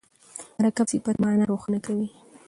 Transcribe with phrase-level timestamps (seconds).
[0.61, 2.07] مرکب صفت مانا روښانه کوي.